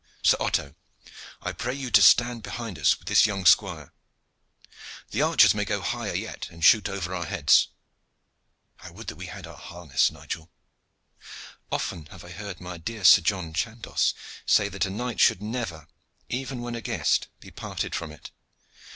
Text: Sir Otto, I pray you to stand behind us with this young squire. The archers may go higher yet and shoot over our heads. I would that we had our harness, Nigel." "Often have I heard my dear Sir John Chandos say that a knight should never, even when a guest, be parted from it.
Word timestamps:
Sir 0.23 0.35
Otto, 0.39 0.73
I 1.43 1.51
pray 1.51 1.75
you 1.75 1.91
to 1.91 2.01
stand 2.01 2.41
behind 2.41 2.79
us 2.79 2.97
with 2.97 3.07
this 3.07 3.27
young 3.27 3.45
squire. 3.45 3.93
The 5.11 5.21
archers 5.21 5.53
may 5.53 5.63
go 5.63 5.79
higher 5.81 6.15
yet 6.15 6.49
and 6.49 6.65
shoot 6.65 6.89
over 6.89 7.13
our 7.13 7.27
heads. 7.27 7.67
I 8.79 8.89
would 8.89 9.05
that 9.09 9.15
we 9.15 9.27
had 9.27 9.45
our 9.45 9.55
harness, 9.57 10.09
Nigel." 10.09 10.49
"Often 11.71 12.07
have 12.07 12.23
I 12.23 12.31
heard 12.31 12.59
my 12.59 12.77
dear 12.79 13.03
Sir 13.03 13.21
John 13.21 13.53
Chandos 13.53 14.15
say 14.43 14.69
that 14.69 14.87
a 14.87 14.89
knight 14.89 15.19
should 15.19 15.39
never, 15.39 15.87
even 16.29 16.61
when 16.61 16.73
a 16.73 16.81
guest, 16.81 17.27
be 17.39 17.51
parted 17.51 17.93
from 17.93 18.11
it. 18.11 18.31